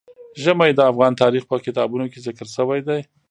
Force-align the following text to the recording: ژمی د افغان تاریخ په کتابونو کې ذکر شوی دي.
ژمی 0.43 0.71
د 0.75 0.79
افغان 0.91 1.11
تاریخ 1.21 1.43
په 1.47 1.55
کتابونو 1.65 2.05
کې 2.11 2.23
ذکر 2.27 2.47
شوی 2.55 2.79
دي. 2.87 2.99